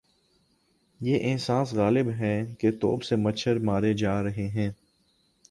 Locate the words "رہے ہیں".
4.23-4.69